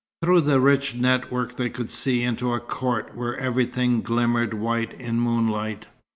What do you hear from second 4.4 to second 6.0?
white in moonlight.